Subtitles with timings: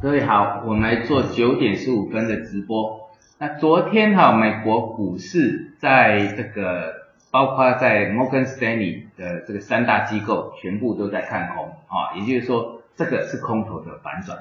[0.00, 3.10] 各位好，我们来做九点十五分的直播。
[3.36, 6.94] 那昨天哈，美国股市在这个，
[7.32, 14.38] 包括在摩根斯丹利的这个三大机构，全部都在看空啊，也就是说，这个是空头的反转。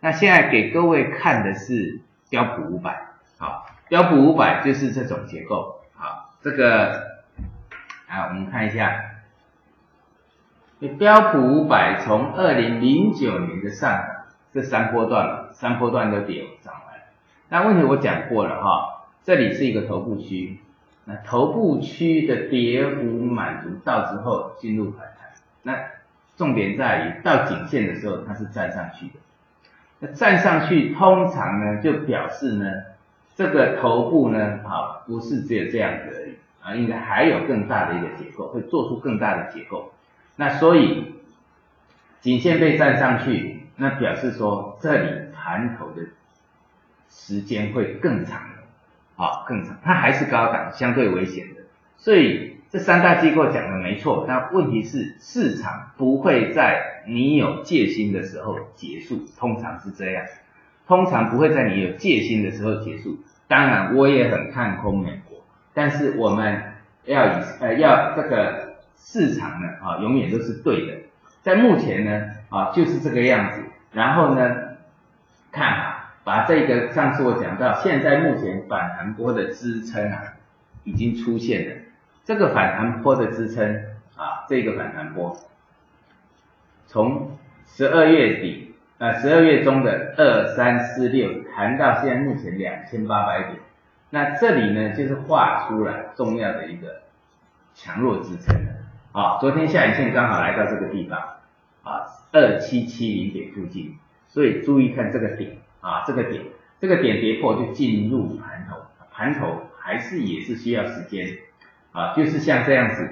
[0.00, 2.00] 那现在给各位看的是
[2.30, 7.02] 标普五百，好，标普五百就是这种结构，好，这个
[8.08, 9.02] 啊，我们看一下，
[10.98, 14.13] 标普五百从二零零九年的上涨。
[14.54, 16.94] 这三波段了，三波段都跌涨完。
[17.48, 20.60] 那问题我讲过了哈，这里是一个头部区，
[21.06, 25.32] 那头部区的跌幅满足到之后进入反弹。
[25.64, 25.76] 那
[26.36, 29.14] 重点在于到颈线的时候它是站上去的。
[29.98, 32.70] 那站上去通常呢就表示呢
[33.34, 39.92] 这个头部呢啊不是只有这样子而已啊，应该还有更大的一个结构，会做出更大的结构。
[40.36, 41.12] 那所以
[42.20, 43.53] 颈线被站上去。
[43.76, 46.02] 那表示说，这里盘头的
[47.08, 51.62] 时间会更长的，啊，更长，它还是高档，相对危险的。
[51.96, 60.24] 所以这三大机构讲的没错，但问题是市场不会在你有戒心的时候结束，通常是这样，
[60.86, 63.18] 通常不会在你有戒心的时候结束。
[63.46, 66.62] 当然，我也很看空美国，但是我们
[67.04, 70.94] 要以呃要这个市场呢啊，永远都是对的。
[71.42, 73.64] 在目前呢，啊，就是这个样子。
[73.90, 74.76] 然后呢，
[75.50, 80.34] 看啊，把这个上次我讲到，现在目前反弹波的支撑啊，
[80.84, 81.76] 已经出现了。
[82.24, 83.74] 这个反弹波的支撑
[84.16, 85.36] 啊，这个反弹波，
[86.86, 87.36] 从
[87.66, 93.56] 十二月底啊，十二月中的二三四六谈到现在目前两千八百点，
[94.10, 97.02] 那这里呢就是画出了重要的一个
[97.74, 98.56] 强弱支撑。
[99.10, 101.20] 啊，昨天下影线刚好来到这个地方。
[102.34, 103.94] 二七七零点附近，
[104.26, 106.42] 所以注意看这个点啊，这个点，
[106.80, 108.76] 这个点跌破就进入盘头，
[109.12, 111.28] 盘头还是也是需要时间
[111.92, 113.08] 啊，就是像这样子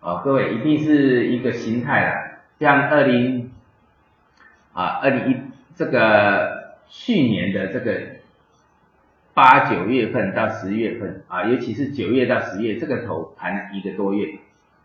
[0.00, 3.50] 啊，各位一定是一个形态啦，像二零
[4.74, 5.36] 啊二零一
[5.74, 7.98] 这个去年的这个
[9.32, 14.34] 八九月份到十月份啊，尤其是九月到十月这个头盘了一个多月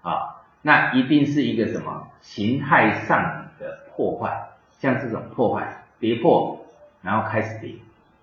[0.02, 0.31] 啊。
[0.62, 4.49] 那一定是一个什么形态上的破坏，
[4.79, 6.66] 像这种破坏跌破，
[7.01, 7.75] 然后开始跌，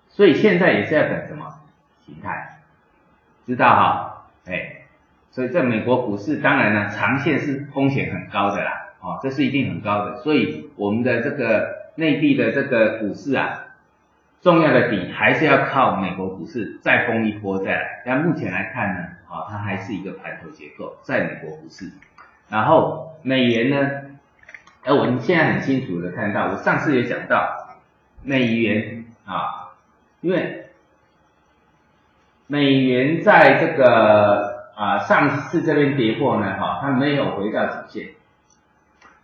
[0.09, 1.59] 所以现在也是要等什么
[2.05, 2.59] 形态，
[3.45, 4.27] 知道哈？
[4.45, 4.83] 哎，
[5.31, 13.65] 所以在美国股市，当然呢，长线是风险很高的啦，哦，这是一定很高的，所以我们的这个内地的这个股市啊，
[14.41, 21.91] 重要的底还是要靠美国股市再封一波再来，但目前来看呢，啊，它还是一个盘头结构，在美国股市。
[22.49, 24.01] 然后美元呢？
[24.83, 27.77] 哎，我们现在很清楚的看到，我上次也讲到
[28.21, 29.71] 美元啊，
[30.19, 30.65] 因为
[32.47, 38.09] 美元在这个啊上次这边跌破呢，哈，它没有回到底线。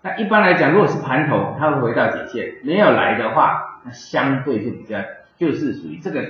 [0.01, 4.97] 那一般来讲，如果是盘头，它会回到底线；没有来的话，那相对就比较
[5.37, 6.21] 就是属于这个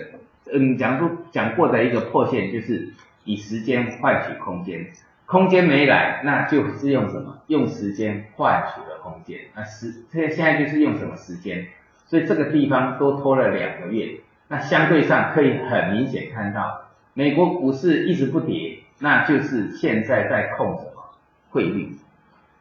[0.52, 2.94] 嗯，讲出讲过的一个破线，就是
[3.26, 4.88] 以时间换取空间。
[5.30, 7.38] 空间没来，那就是用什么？
[7.46, 9.42] 用时间换取了空间。
[9.56, 11.68] 那时现现在就是用什么时间？
[12.08, 14.22] 所以这个地方多拖了两个月。
[14.48, 16.82] 那相对上可以很明显看到，
[17.14, 21.12] 美国股市一直不跌，那就是现在在控什么
[21.52, 21.96] 汇率？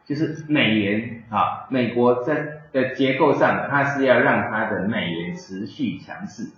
[0.05, 6.51] 就是美元啊，美国在的结构上，它是要让它的美元持续强势，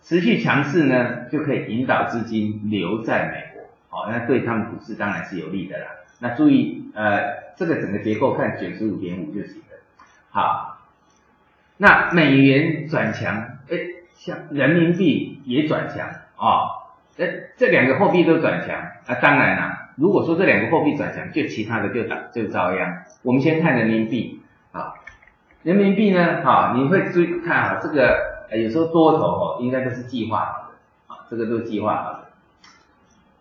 [0.00, 3.53] 持续强势呢，就可以引导资金留在美。
[3.94, 5.86] 哦，那对他们股市当然是有利的啦。
[6.18, 9.78] 那注意，呃，这个整个结构看九十五点五就行了。
[10.30, 10.78] 好，
[11.76, 13.36] 那美元转强，
[13.70, 13.78] 哎，
[14.16, 18.76] 像人民币也转强啊，这这两个货币都转强。
[19.06, 23.04] 那当然啦，如果说这两个货币转强，就其他的就打就遭殃。
[23.22, 24.94] 我们先看人民币啊，
[25.62, 32.23] 人民币呢，哈，你会注意看啊，这个有时候多头哦，应该都是计划好的啊，这个都是计划好的。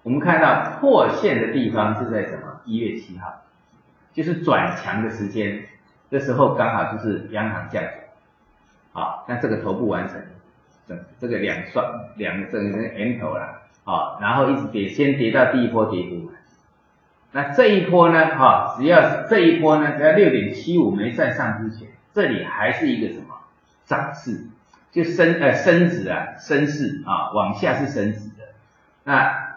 [0.04, 2.60] 我们看到破线的地方是在什么？
[2.66, 3.42] 一月七号，
[4.14, 5.66] 就是转强的时间，
[6.10, 7.94] 这时候刚好就是央行降准，
[8.94, 10.22] 好，那这个头部完成，
[10.88, 11.86] 整这个两双
[12.16, 16.32] 两个这个 M 头了，好，然后一直跌，先跌到第一波跌幅，
[17.34, 23.40] 那这一波呢，哈，只要这一波呢，只要六点七五没站上之前，这里还是一个什么
[23.84, 24.48] 涨势，
[24.92, 28.54] 就升呃升值啊，升势啊，往下是升值的，
[29.04, 29.53] 那。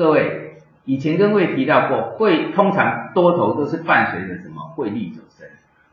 [0.00, 0.54] 各位，
[0.86, 4.72] 以前跟各位提到过，会通常多头都是伴随着什么？
[4.74, 5.46] 汇率走升，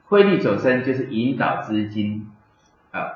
[0.06, 2.32] 汇率走升就是引导资金
[2.92, 3.12] 啊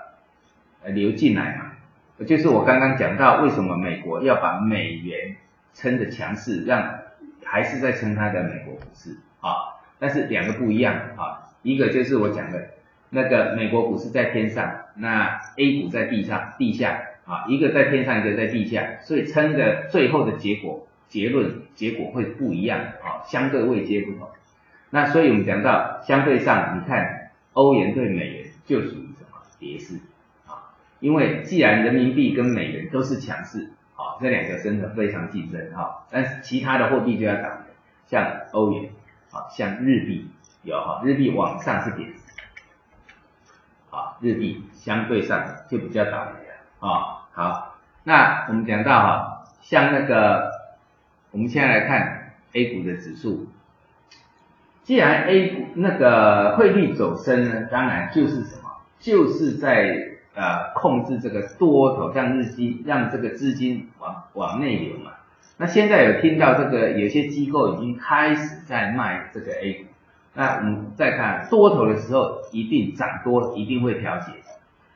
[0.83, 5.37] 呃流进来嘛，就是我刚刚讲到为什么美国要把美元
[5.73, 6.99] 撑的强势，让
[7.45, 12.71] 还是在撑它的美国股市啊，但是两个不一样啊，一个就是我讲的
[13.11, 24.27] 那个美国股市在天上，那 A 股在地上地下啊，一个在天上，一个在地下，所以撑的最后的结果结论结果会不一样啊，相对位阶不同。
[24.89, 29.95] 那所以我们讲到相对上，你看欧元对美元就属于什么跌势
[30.45, 30.75] 啊？
[30.99, 37.63] 因为既然人民币跟美元都是强势，啊，这两个真的非常竞争哈，但是其他的货币就要涨，
[38.07, 38.89] 像欧元
[39.31, 40.29] 啊，像日币
[40.63, 42.07] 有哈，日币往上是跌，
[43.89, 47.20] 啊，日币相对上就比较倒霉了啊。
[47.33, 50.51] 好，那我们讲到哈，像那个
[51.31, 53.47] 我们现在来看 A 股的指数。
[54.83, 58.69] 既然 A 股那个汇率走升呢，当然就是什么，
[58.99, 59.95] 就是在
[60.35, 65.11] 呃控制这个多头，让日资让这个资金往往内流嘛。
[65.55, 69.85] 那现在有听到这个有些机构已经开始在卖这个 A 股，
[70.33, 74.31] 那我们再看多头的时候，一定涨多一定会调节，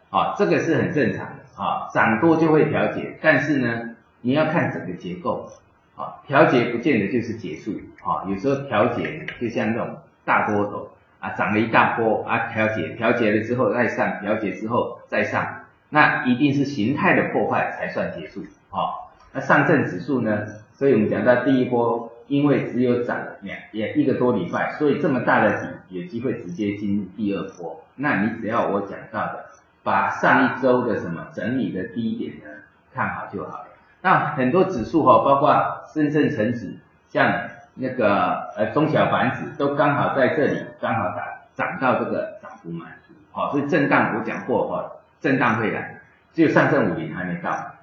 [0.10, 5.50] 啊，这个是很正常的啊，涨多就会调节，但是呢，你要看整个结构。
[5.98, 7.72] 啊，调节不见得就是结束，
[8.04, 18.42] 啊，有时候调节就像那种大波头啊，涨了一大波啊，调节，调节了之后再上，调节之后再上，那一定是形态的破坏才算结束，
[18.72, 20.46] 啊，那上证指数呢？
[20.74, 27.82] 所以我们讲到第一波，因为只有涨两也一个多礼拜，所以这么大的底，有机会直接进入第二波。
[27.96, 29.46] 那你只要我讲到的，
[29.86, 33.68] 把上一周的什么整理的低点呢看好就好了。
[34.02, 36.76] 那很多指数哈，包括深圳成指，
[37.08, 37.32] 像
[37.76, 41.24] 那个呃中小板指，都刚好在这里，刚好涨
[41.54, 44.92] 涨到这个涨幅满足，好，所以震荡我讲过哈，
[45.22, 46.02] 震荡会来，
[46.34, 47.74] 只有上证五零还没到。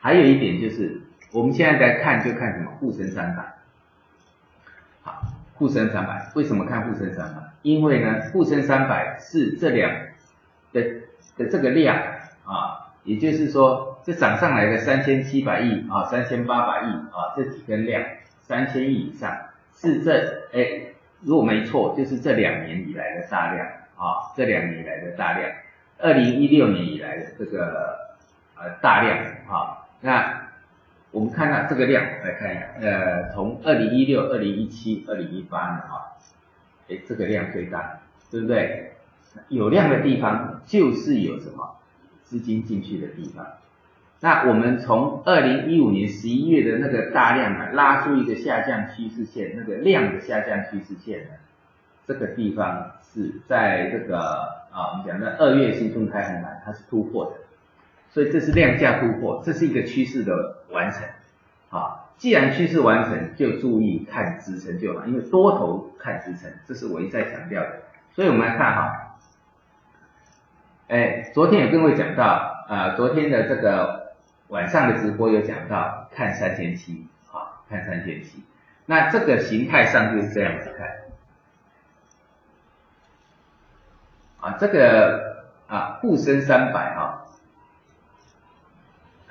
[0.00, 1.00] 还有一点就是，
[1.32, 3.42] 我们现在在看就看什么沪深三百，
[5.02, 5.22] 好，
[5.54, 7.42] 沪深三百为什么看沪深三百？
[7.62, 9.90] 因为呢，沪深三百是这两
[10.72, 10.82] 的
[11.38, 11.96] 的这个量
[12.44, 13.86] 啊，也就是说。
[14.04, 18.02] 这涨上来的三千七百亿啊，三千八百亿啊，这几根量
[18.40, 19.36] 三千亿以上，
[19.74, 25.50] 是这哎，如果没错，就是这两年以来的大量啊，这两年以来的大量，
[25.98, 27.98] 二零一六年以来的这个
[28.56, 30.48] 呃大量啊，那
[31.10, 36.16] 我们看到这个量来看一下，呃，从二零一六、二零一七、二零一八呢啊，
[36.88, 38.00] 哎，这个量最大，
[38.30, 38.92] 对不对？
[39.48, 41.76] 有量的地方就是有什么
[42.22, 43.46] 资金进去的地方。
[44.20, 51.30] 那我们从二零一五年十一月的那个大量啊，拉出一个下降趋势线，那个量的下降趋势线呢，
[52.06, 54.18] 这个地方是在这个
[54.72, 57.32] 啊，我们讲的二月新春开红盘，它是突破的，
[58.10, 61.02] 所以这是量价突破，这是一个趋势的完成
[61.70, 62.06] 啊。
[62.16, 67.82] 既然趋势完成，就注意看支撑就好，因为多头看支撑，这是我一再强调的。
[68.16, 69.07] 所以我们来看哈，
[70.88, 74.08] 哎，昨天有跟各位讲到啊，昨天的这个。
[74.48, 78.42] 晚上的直播有讲到看三千七，啊，看三千七，
[78.86, 80.88] 那这个形态上就是这样子看，
[84.40, 87.26] 啊，这个啊沪深三百啊，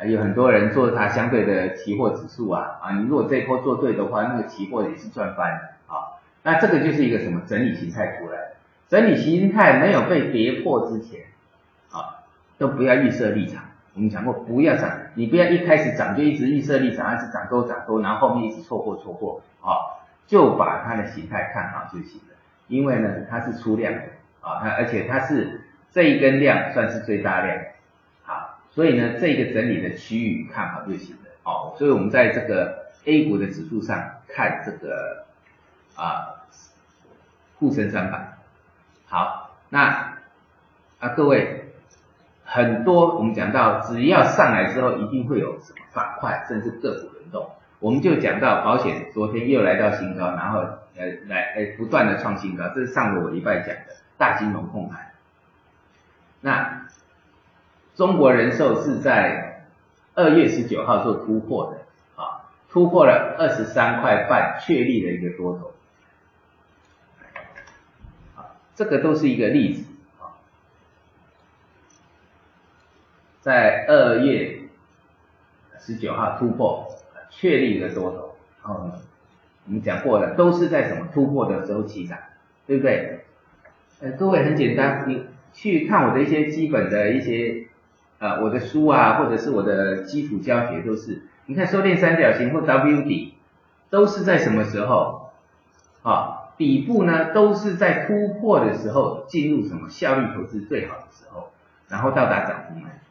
[0.06, 5.52] 有很多人做它相对的期货指数啊，啊，你如果这一波做对的话，那个期货也是赚翻
[5.88, 8.52] 啊，那这个就是一个什么整理形态出来，
[8.88, 11.22] 整理形态没有被跌破之前，
[12.58, 13.64] 都不要预设立场。
[13.94, 22.36] 我们讲过，不要涨，你不要一开始涨就一直预设立场，还是涨多涨多，然后后面一直错过错过，啊，就把它的形态看好就行了。
[22.68, 24.02] 因为呢，它是出量的，
[24.42, 25.62] 啊，它而且它是
[25.92, 27.58] 这一根量算是最大量，
[28.22, 35.26] 好，所以呢，这个整理的区域看好就行了，哦，所以我们在这个 A 股的指数上看这个
[35.96, 36.46] 啊
[37.58, 38.38] 沪深三百，
[39.08, 40.18] 好，那
[41.00, 41.64] 啊各位。
[42.50, 47.52] 很多我们讲到，只要上来之后，一定会有什么板块，甚至个股轮动。
[47.80, 50.60] 我们就讲到保险，昨天又来到新高，然后
[50.96, 55.12] 呃来呃不断的创新高，这是上个我礼拜讲的大金融控盘。
[56.40, 56.88] 那
[57.96, 59.66] 中国人寿是在
[60.16, 61.80] 二月十九号做突破的
[62.16, 65.74] 啊，突破了二十三块半，确立了一个多头。
[68.38, 69.84] 啊，这个都是一个例子。
[73.48, 74.60] 在二月
[75.80, 76.86] 十九号突破，
[77.30, 78.36] 确立一个多头。
[78.62, 78.92] 哦，
[79.66, 82.18] 我们讲过了，都是在什么突破的时候起涨，
[82.66, 83.22] 对不对？
[84.02, 87.68] 呃，各位很简单，你去看我的一些基本的一些
[88.20, 93.36] 呃我的书啊，或者是我的基础教学都是，你看收敛三角形或 W 底
[93.90, 95.32] 都是在什么时候
[96.04, 96.52] 啊？
[96.58, 101.52] 底部呢都是在突破的时候进入什么效率投资最好的时候，
[101.88, 103.07] 然后到达涨幅满足啊。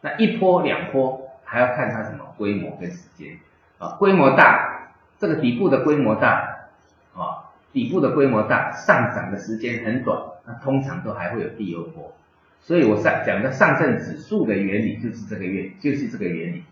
[0.00, 3.38] 那一波两波还要看它什么规模跟时间
[3.78, 6.68] 啊，规模大，这个底部的规模大
[7.14, 12.12] 啊，底部的规模大，上涨的时间很短，那通常都还会有第二波。
[12.60, 16.64] 所以我上讲的上证指数的原理就是这个原就是这个原理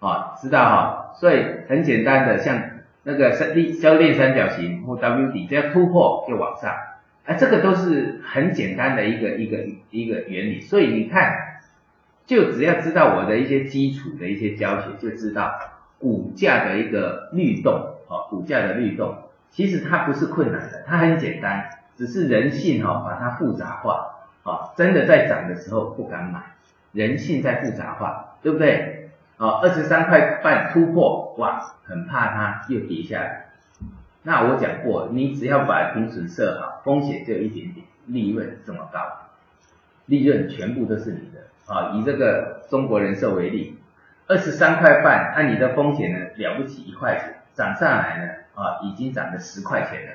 [0.00, 1.14] 啊，知道哈？
[1.14, 2.60] 所以很简单的像。
[3.04, 6.74] 那个三 D 交链三角形或 W 底，只要突破就往上，
[7.24, 10.60] 哎，这个都是很简单的一个一个一个原理。
[10.60, 11.47] 所以你看，
[12.28, 15.58] 就只要知道我的一些基础的一些教学，就知道
[15.98, 17.72] 股价的一个律动，
[18.06, 19.16] 哦，股价的律动，
[19.50, 26.42] 其实它不是困难的，它很简单，只是人性哈把它复杂化，啊，真的在涨的时候不敢买，
[26.92, 29.08] 人性在复杂化，对不对？
[29.38, 33.46] 啊，二十三块半突破，哇，很怕它又跌下来。
[34.22, 38.98] 那我讲过，你只要把停损设好，风险就一点点，利润这么高，
[40.08, 41.72] 利润全部都是你的。
[41.72, 43.78] 啊，以这个中国人寿为例，
[44.26, 50.12] 二十三块半，按你的风险呢了不起一块钱，涨上来呢，啊，已经涨了十块钱了。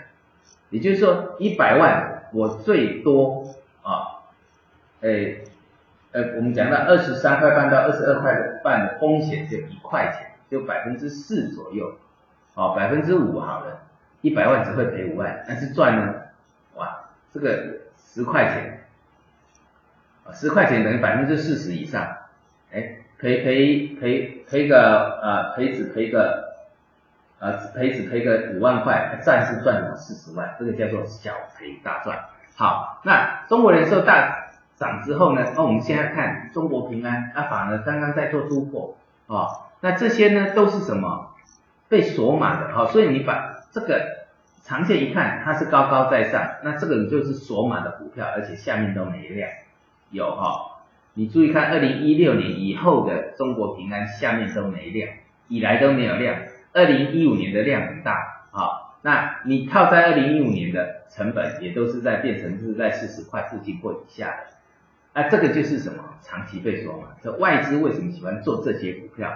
[0.70, 4.28] 也就是说，一百万我最多啊，
[5.00, 5.46] 诶。
[6.16, 11.98] 呃，我们讲到二十三块半到二十二块半的风险就一块钱，就百分之四左右，
[12.54, 13.80] 哦，百分之五好了，
[14.22, 16.14] 一百万只会赔五万，但是赚呢，
[16.76, 18.83] 哇，这个十块钱，
[20.32, 22.18] 十块钱等于百分之四十以上，
[22.72, 26.54] 哎，赔赔赔赔个呃赔只赔个，
[27.40, 32.20] 呃赔只赔个五万块，暂时赚了四十万，这个叫做小赔大赚。
[32.56, 34.40] 好，那中国人寿大。
[34.76, 35.54] 涨之后呢？
[35.56, 39.70] 那我们现在看中国平安，那反而刚刚在做突破啊。
[39.82, 41.36] 那这些呢都是什么？
[41.88, 44.26] 被锁码的好，所以你把这个
[44.64, 49.48] 长线一看，它是高高在上，那这个就是锁码的股票，而且下面都没量。
[50.14, 50.84] 有哈，
[51.16, 55.10] 你注意看，二零一六年以后的中国平安下面都没量，
[55.48, 56.38] 以来都没有量。
[56.72, 58.14] 二零一五年的量很大
[58.52, 64.44] 啊，那你套在二零一五年的成本也都是在变成是在四十块附近或以下的。
[65.16, 67.10] 那，这个就是什么长期被锁嘛？
[67.22, 69.32] 这外资为什么喜欢做这些股票？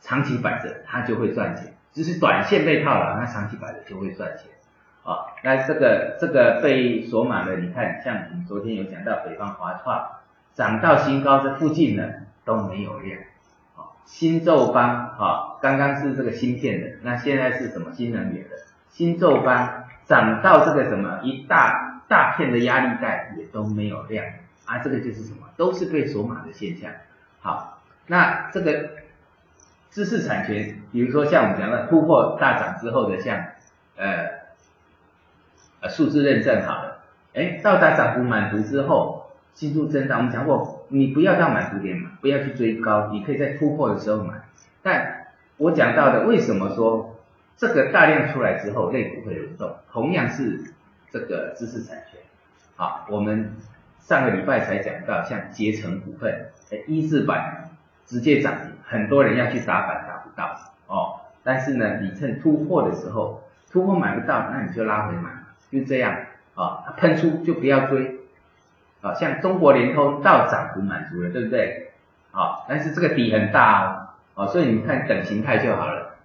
[0.00, 4.46] 长期摆着它就会赚钱，只是短线被套了，那长期摆着就会赚钱
[5.04, 5.30] 啊。
[5.44, 10.10] 那这个这个被锁码的，你看，像我们昨天有讲到北方华创
[10.54, 12.02] 涨到新高这附近呢
[12.44, 13.20] 都没有量
[13.76, 13.94] 啊。
[14.04, 18.56] 新宙邦啊，刚刚是这个芯片的，那现在是什么新能源的？
[18.88, 24.24] 新宙邦涨到这个什么一大大片的压力带也都没有量。
[24.66, 25.46] 啊，这个就是什么？
[25.58, 26.90] 都是被锁码的现象。
[27.40, 28.88] 好，那这个
[29.90, 33.36] 知识产权，比如说像我们讲的突破大涨之后的，像
[33.96, 34.33] 呃
[35.88, 37.02] 数字认证好了，
[37.34, 40.18] 哎，到达涨幅满足之后，进入震荡。
[40.18, 44.34] 我们讲过，你不要到满足点买，不要去追高，你可以在突破的时候买。
[44.82, 45.26] 但
[45.56, 47.16] 我讲到的，为什么说
[47.56, 49.76] 这个大量出来之后，类股会轮动？
[49.90, 50.72] 同样是
[51.10, 52.20] 这个知识产权。
[52.76, 53.52] 好，我们。
[54.06, 57.70] 上个礼拜才讲到，像捷成股份，哎，一字板
[58.04, 58.52] 直接涨，
[58.84, 60.54] 很多人要去打板打不到
[60.88, 61.20] 哦。
[61.42, 65.30] 但是呢，你趁突破的时候，突破买不到，那你就拉回买，
[65.78, 66.16] 就这样
[66.54, 66.84] 啊。
[66.86, 68.20] 它喷出就不要追
[69.00, 69.14] 啊。
[69.14, 71.90] 像中国联通到涨幅满足了，对不对？
[72.32, 76.16] 啊，但是这个底很大哦，啊，所以你看等形态就好了。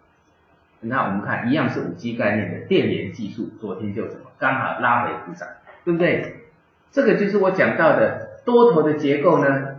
[0.82, 5.48] 那我们看一样是五 G 概念的电源技术，昨天就什么刚好拉回补涨，
[5.84, 6.36] 对不对？
[6.92, 9.76] 这个就是我讲到的多头的结构呢，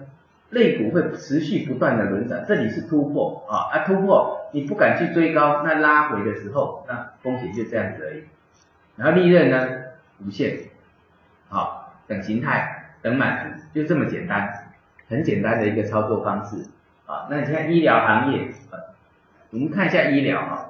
[0.51, 8.23] 类股会持续不断的轮涨，这里是突破啊，啊突破你不敢去追高，那拉回的时候，那风险就这样子而已，
[9.01, 9.69] 然后利润呢
[10.19, 10.59] 无限，
[11.49, 14.69] 好等形态等满足，就这么简单，
[15.09, 16.69] 很简单的一个操作方式
[17.07, 17.27] 啊。
[17.29, 18.49] 那你看医疗行业，
[19.51, 20.67] 我们看一下医疗啊，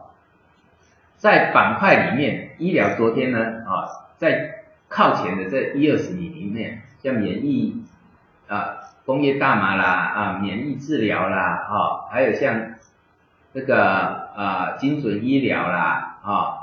[1.16, 4.56] 在板块里面，医疗昨天呢啊在。
[4.92, 7.84] 靠前的这一二十米里面，像免疫
[8.48, 12.72] 啊、工业大麻啦啊、免疫治疗啦啊，还有像
[13.54, 16.59] 这个啊精准医疗啦啊，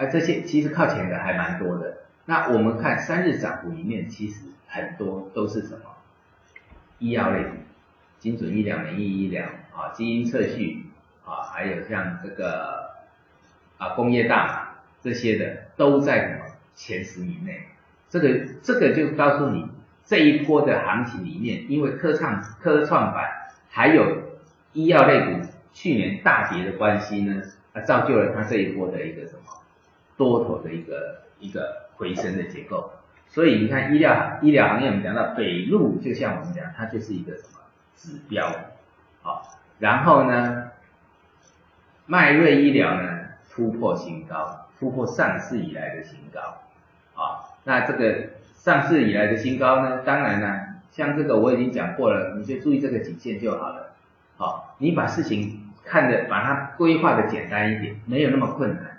[0.00, 1.98] 而这些其实靠前的还蛮多的。
[2.24, 5.80] 那我们看三日涨幅里面，其实很多都是什么
[6.98, 7.44] 医药类，
[8.18, 9.44] 精准医疗、免疫医疗
[9.76, 10.86] 啊、基因测序
[11.26, 12.92] 啊，还有像这个
[13.76, 14.68] 啊工业大麻
[15.02, 16.44] 这些的都在什么？
[16.72, 17.66] 前十名内，
[18.08, 19.68] 这个这个就告诉你，
[20.06, 23.28] 这一波的行情里面，因为科创科创板
[23.68, 24.22] 还有
[24.72, 27.42] 医药类股去年大跌的关系呢，
[27.74, 29.59] 啊，造就了它这一波的一个什么
[30.20, 32.92] 多头的一个一个回升的结构。
[33.26, 37.60] 所以你看医疗医疗行业，我们讲到北路，就像我们讲，它就是一个什么
[37.96, 38.52] 指标，
[39.22, 40.70] 好，然后呢，
[42.04, 46.40] 迈瑞医疗呢突破新高，突破上市以来的新高，
[47.14, 50.60] 啊，那这个上市以来的新高呢，当然呢，
[50.90, 53.94] 像这个我已经讲过了，你就注意这个颈线就好了，
[54.36, 58.89] 好，你把事情看的把它规划的简单一点，没有那么困难。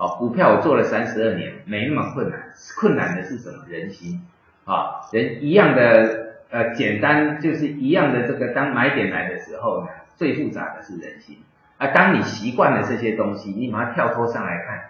[0.00, 2.40] 哦，股票我做了三十二年，没那么困难，
[2.78, 3.66] 困难的是什么？
[3.68, 4.26] 人心
[4.64, 11.36] 啊，人一样的呃简单，就是一样的这个当买点来的时候呢，最复杂的是人心
[11.76, 11.88] 啊。
[11.88, 14.80] 当你习惯了这些东西，你把它跳脱上来看，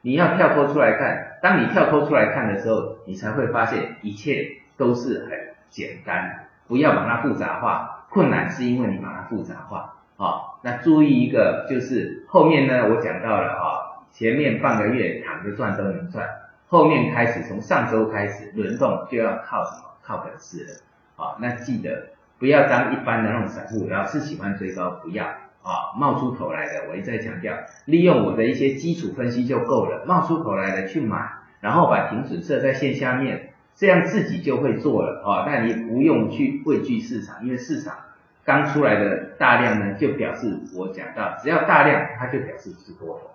[0.00, 10.56] 你要跳脱出来看，当你跳脱出来看的时候，你才会发现一切都是很简单，不要把它复杂化，困难是因为你把它复杂化啊。
[10.62, 13.83] 那注意一个，就是后面呢，我讲到了啊。
[14.14, 16.24] 前面半个月躺着赚都能赚，
[16.68, 19.90] 后面开始从上周开始轮动就要靠什么？
[20.06, 21.34] 靠本事了啊！
[21.40, 25.96] 那记得不要当一般的那种散户，老是喜欢追高，不要啊！
[25.98, 27.56] 冒出头来的，我一再强调，
[27.86, 30.04] 利用我的一些基础分析就够了。
[30.06, 31.26] 冒出头来的去买，
[31.60, 35.44] 然后把停损设在线下面，这样自己就会做了啊！
[35.48, 37.96] 那你不用去畏惧市场，因为市场
[38.44, 43.30] 刚出来的大量呢，就表示我讲到，只要大量，它就表示是多头。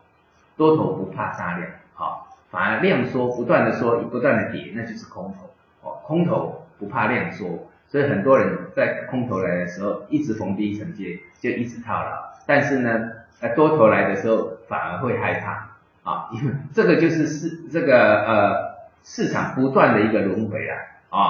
[0.60, 5.50] 多头不怕杀量，好，反而量缩不断的缩，不断的跌，那就是空头，
[5.82, 12.12] 哦，空头不怕量缩，所以很多人在空头来的时候，一直逢低承接，就一直套牢，
[12.46, 15.70] 但是呢，呃，多头来的时候反而会害怕，
[16.04, 18.75] 啊，因 为这个就是市这个呃
[19.06, 20.75] 市场不断的一个轮回啊，
[21.10, 21.24] 啊，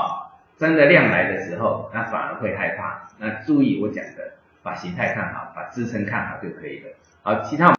[0.58, 4.34] 真的量来的时候，那反而会害怕，那注意我讲的，
[4.64, 6.90] 把形态看好，把支撑看好就可以了，
[7.22, 7.68] 好，其他。